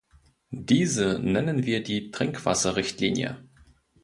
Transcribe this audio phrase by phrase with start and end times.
[0.55, 3.47] Diese nennen wir die Trinkwasserrichtlinie.